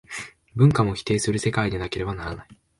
[0.55, 2.47] 文化をも否定する世界でなければならない。